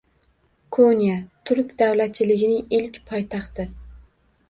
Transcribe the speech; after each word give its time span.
Ko‘nya– 0.77 1.17
turk 1.51 1.77
davlatchiligining 1.83 2.75
ilk 2.81 3.01
poytaxti 3.13 3.73